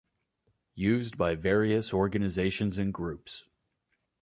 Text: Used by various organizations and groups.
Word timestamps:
Used 0.73 1.15
by 1.15 1.35
various 1.35 1.93
organizations 1.93 2.79
and 2.79 2.91
groups. 2.91 3.45